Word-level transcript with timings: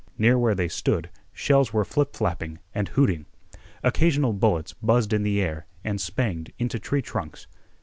Near 0.17 0.35
where 0.35 0.55
they 0.55 0.67
stood 0.67 1.11
shells 1.31 1.73
were 1.73 1.85
flip 1.85 2.15
flapping 2.15 2.57
and 2.73 2.87
hooting. 2.87 3.27
Occasional 3.83 4.33
bullets 4.33 4.73
buzzed 4.73 5.13
in 5.13 5.21
the 5.21 5.39
air 5.39 5.67
and 5.83 5.99
spanged 6.01 6.51
into 6.57 6.79
tree 6.79 7.03
trunks. 7.03 7.45